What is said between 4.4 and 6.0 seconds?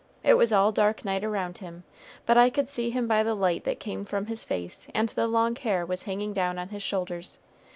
face, and the long hair